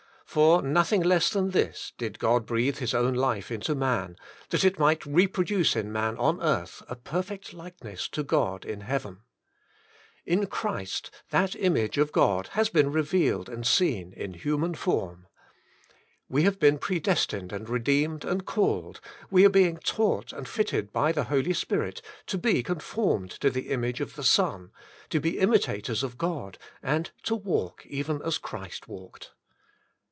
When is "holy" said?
21.25-21.51